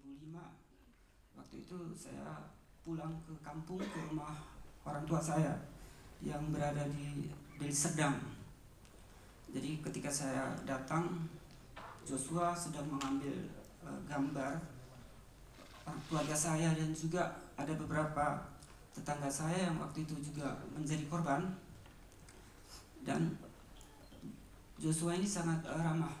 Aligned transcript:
2005 0.00 1.36
waktu 1.36 1.56
itu 1.60 1.78
saya 1.92 2.48
pulang 2.80 3.20
ke 3.24 3.32
kampung 3.44 3.80
ke 3.80 3.98
rumah 4.08 4.32
orang 4.84 5.04
tua 5.04 5.20
saya 5.20 5.52
yang 6.24 6.52
berada 6.52 6.84
di 6.88 7.28
Deli 7.60 7.72
Serdang. 7.72 8.16
Jadi 9.50 9.82
ketika 9.84 10.08
saya 10.08 10.56
datang 10.64 11.28
Joshua 12.06 12.56
sedang 12.56 12.88
mengambil 12.88 13.34
uh, 13.84 14.00
gambar 14.08 14.56
keluarga 16.06 16.36
saya 16.36 16.70
dan 16.72 16.94
juga 16.94 17.34
ada 17.58 17.74
beberapa 17.74 18.46
tetangga 18.94 19.26
saya 19.26 19.68
yang 19.70 19.76
waktu 19.82 20.06
itu 20.06 20.14
juga 20.22 20.54
menjadi 20.72 21.04
korban. 21.10 21.50
Dan 23.04 23.36
Joshua 24.80 25.16
ini 25.16 25.28
sangat 25.28 25.60
uh, 25.66 25.76
ramah. 25.76 26.14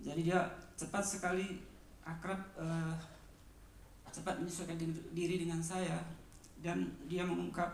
Jadi 0.00 0.32
dia 0.32 0.40
cepat 0.74 1.04
sekali 1.04 1.69
akrab 2.10 2.40
uh, 2.58 2.94
cepat 4.10 4.42
menyesuaikan 4.42 4.76
diri 5.14 5.46
dengan 5.46 5.62
saya. 5.62 6.02
Dan 6.60 6.90
dia 7.08 7.24
mengungkap 7.24 7.70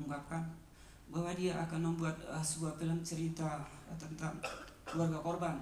mengungkapkan 0.00 0.42
bahwa 1.12 1.30
dia 1.36 1.54
akan 1.54 1.94
membuat 1.94 2.16
uh, 2.26 2.42
sebuah 2.42 2.74
film 2.80 2.98
cerita 3.04 3.62
uh, 3.62 3.96
tentang 4.00 4.34
keluarga 4.82 5.20
korban. 5.20 5.56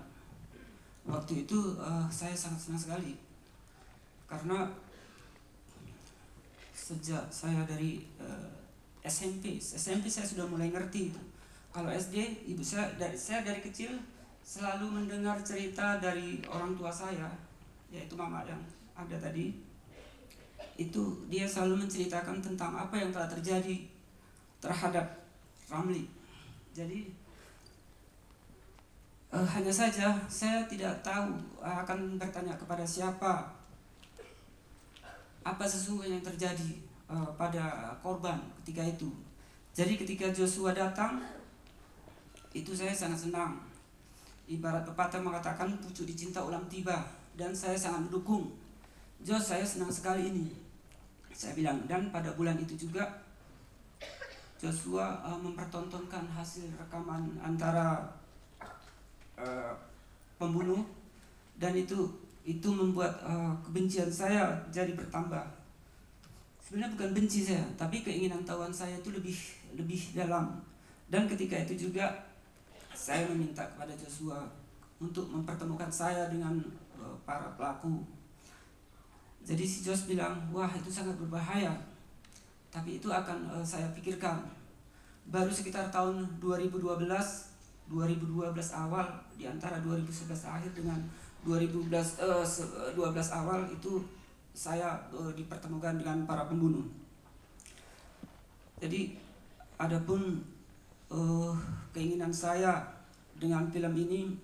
Waktu 1.02 1.44
itu 1.44 1.76
uh, 1.76 2.06
saya 2.08 2.32
sangat 2.32 2.70
senang 2.70 2.82
sekali. 2.82 3.12
Karena 4.30 4.70
sejak 6.72 7.28
saya 7.28 7.62
dari 7.68 8.06
uh, 8.16 8.48
SMP 9.02 9.58
SMP 9.58 10.06
saya 10.06 10.24
sudah 10.24 10.46
mulai 10.46 10.70
ngerti 10.70 11.10
itu. 11.10 11.22
Kalau 11.74 11.90
SD 11.90 12.46
ibu 12.48 12.62
saya 12.62 12.88
dari 12.96 13.18
saya 13.18 13.42
dari 13.42 13.60
kecil 13.60 13.98
selalu 14.42 14.90
mendengar 14.90 15.38
cerita 15.42 15.98
dari 16.02 16.42
orang 16.50 16.74
tua 16.74 16.90
saya 16.90 17.30
yaitu 17.92 18.16
mama 18.16 18.40
yang 18.48 18.58
ada 18.96 19.16
tadi 19.20 19.52
itu 20.80 21.02
dia 21.28 21.44
selalu 21.44 21.84
menceritakan 21.84 22.40
tentang 22.40 22.72
apa 22.72 22.96
yang 22.96 23.12
telah 23.12 23.28
terjadi 23.28 23.76
terhadap 24.58 25.04
Ramli 25.68 26.08
jadi 26.72 27.12
uh, 29.28 29.44
hanya 29.44 29.72
saja 29.72 30.16
saya 30.28 30.64
tidak 30.64 31.04
tahu 31.04 31.36
akan 31.60 32.16
bertanya 32.16 32.56
kepada 32.56 32.84
siapa 32.88 33.52
apa 35.42 35.64
sesungguhnya 35.66 36.22
yang 36.22 36.26
terjadi 36.26 36.70
uh, 37.10 37.26
pada 37.34 37.90
korban 37.98 38.38
ketika 38.62 38.86
itu. 38.86 39.10
Jadi 39.74 39.98
ketika 39.98 40.30
Joshua 40.30 40.70
datang 40.70 41.18
itu 42.54 42.70
saya 42.76 42.94
sangat 42.94 43.28
senang. 43.28 43.58
Ibarat 44.46 44.84
pepatah 44.84 45.18
mengatakan 45.18 45.72
pucuk 45.80 46.04
dicinta 46.06 46.38
ulang 46.44 46.62
tiba 46.68 46.98
dan 47.36 47.52
saya 47.56 47.76
sangat 47.78 48.08
mendukung. 48.08 48.52
Jos 49.22 49.48
saya 49.48 49.62
senang 49.62 49.92
sekali 49.92 50.28
ini. 50.28 50.46
Saya 51.32 51.56
bilang 51.56 51.86
dan 51.88 52.12
pada 52.12 52.34
bulan 52.36 52.58
itu 52.60 52.76
juga 52.76 53.22
Joshua 54.62 55.18
uh, 55.26 55.38
mempertontonkan 55.42 56.22
hasil 56.30 56.70
rekaman 56.78 57.34
antara 57.42 57.98
uh, 59.34 59.74
pembunuh 60.38 60.86
dan 61.58 61.74
itu 61.74 62.06
itu 62.46 62.68
membuat 62.70 63.10
uh, 63.26 63.54
kebencian 63.66 64.10
saya 64.10 64.54
jadi 64.70 64.94
bertambah. 64.94 65.42
Sebenarnya 66.62 66.94
bukan 66.94 67.10
benci 67.10 67.42
saya, 67.42 67.62
tapi 67.74 68.06
keinginan 68.06 68.46
tahuan 68.46 68.70
saya 68.70 68.98
itu 68.98 69.10
lebih 69.10 69.34
lebih 69.74 70.14
dalam. 70.14 70.62
Dan 71.10 71.26
ketika 71.26 71.58
itu 71.58 71.90
juga 71.90 72.06
saya 72.94 73.26
meminta 73.28 73.66
kepada 73.66 73.92
Joshua 73.98 74.46
untuk 75.02 75.26
mempertemukan 75.26 75.90
saya 75.90 76.30
dengan 76.30 76.62
uh, 76.94 77.18
para 77.26 77.50
pelaku. 77.58 78.06
Jadi 79.42 79.66
si 79.66 79.82
Jos 79.82 80.06
bilang, 80.06 80.38
wah 80.54 80.70
itu 80.70 80.86
sangat 80.86 81.18
berbahaya. 81.18 81.74
Tapi 82.70 83.02
itu 83.02 83.10
akan 83.10 83.50
uh, 83.50 83.66
saya 83.66 83.90
pikirkan. 83.90 84.38
Baru 85.26 85.50
sekitar 85.50 85.90
tahun 85.90 86.38
2012 86.38 87.02
2012 87.90 88.54
awal 88.72 89.04
di 89.34 89.44
antara 89.44 89.82
2011 89.82 90.32
akhir 90.46 90.70
dengan 90.72 90.96
2012 91.44 91.90
uh, 92.22 92.46
12 92.94 93.38
awal 93.42 93.66
itu 93.68 94.00
saya 94.54 94.94
uh, 95.10 95.34
dipertemukan 95.34 95.98
dengan 95.98 96.22
para 96.24 96.46
pembunuh. 96.46 96.86
Jadi 98.78 99.18
adapun 99.78 100.42
uh, 101.10 101.52
keinginan 101.90 102.30
saya 102.30 102.82
dengan 103.36 103.66
film 103.70 103.94
ini 103.98 104.38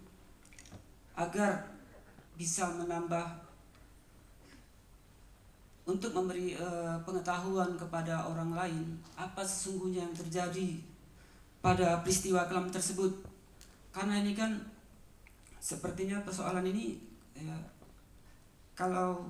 agar 1.19 1.67
bisa 2.39 2.71
menambah 2.79 3.27
untuk 5.83 6.15
memberi 6.15 6.55
uh, 6.55 6.95
pengetahuan 7.03 7.75
kepada 7.75 8.31
orang 8.31 8.55
lain 8.55 8.87
apa 9.19 9.43
sesungguhnya 9.43 10.07
yang 10.07 10.15
terjadi 10.15 10.79
pada 11.59 11.99
peristiwa 12.07 12.47
kelam 12.47 12.71
tersebut. 12.71 13.11
Karena 13.91 14.23
ini 14.23 14.39
kan 14.39 14.55
sepertinya 15.59 16.23
persoalan 16.23 16.63
ini 16.71 17.03
ya 17.35 17.57
kalau 18.79 19.27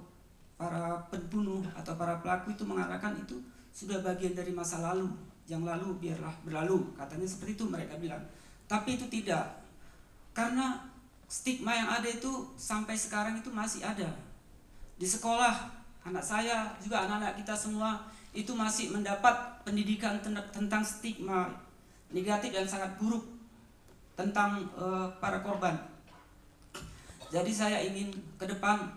para 0.60 1.00
pembunuh 1.08 1.64
atau 1.72 1.96
para 1.96 2.20
pelaku 2.20 2.52
itu 2.52 2.66
mengatakan 2.68 3.16
itu 3.16 3.40
sudah 3.72 4.02
bagian 4.04 4.36
dari 4.36 4.52
masa 4.52 4.82
lalu 4.82 5.08
yang 5.48 5.64
lalu 5.64 5.96
biarlah 5.96 6.34
berlalu. 6.44 6.92
Katanya 6.98 7.24
seperti 7.24 7.56
itu 7.56 7.64
mereka 7.64 7.96
bilang. 7.96 8.20
Tapi 8.68 9.00
itu 9.00 9.08
tidak. 9.08 9.64
Karena 10.36 10.76
stigma 11.28 11.76
yang 11.76 11.88
ada 11.92 12.08
itu 12.08 12.48
sampai 12.56 12.96
sekarang 12.96 13.36
itu 13.36 13.52
masih 13.52 13.84
ada 13.84 14.08
di 14.96 15.04
sekolah 15.04 15.70
anak 16.08 16.24
saya 16.24 16.72
juga 16.80 17.04
anak-anak 17.04 17.36
kita 17.38 17.52
semua 17.52 18.00
itu 18.32 18.56
masih 18.56 18.90
mendapat 18.90 19.60
pendidikan 19.62 20.18
tentang 20.24 20.80
stigma 20.80 21.52
negatif 22.08 22.50
yang 22.50 22.64
sangat 22.64 22.96
buruk 22.96 23.24
tentang 24.16 24.66
uh, 24.74 25.06
para 25.20 25.44
korban. 25.44 25.76
Jadi 27.28 27.52
saya 27.52 27.78
ingin 27.84 28.08
ke 28.40 28.48
depan 28.48 28.88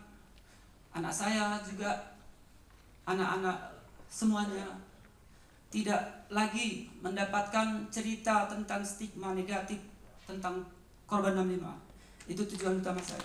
anak 0.96 1.12
saya 1.12 1.60
juga 1.68 2.16
anak-anak 3.04 3.76
semuanya 4.08 4.66
tidak 5.72 6.28
lagi 6.28 6.92
mendapatkan 7.00 7.88
cerita 7.88 8.48
tentang 8.48 8.84
stigma 8.84 9.32
negatif 9.36 9.80
tentang 10.28 10.64
korban 11.08 11.36
65. 11.36 11.91
Itu 12.30 12.46
tujuan 12.46 12.78
utama 12.82 13.02
saya. 13.02 13.24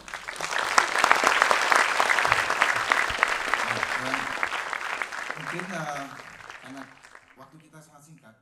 Mungkin 5.36 5.64
uh, 5.72 6.06
karena 6.64 6.82
waktu 7.36 7.56
kita 7.60 7.78
sangat 7.80 8.02
singkat, 8.08 8.34